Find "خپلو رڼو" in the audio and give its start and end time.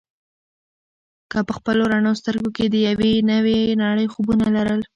1.57-2.11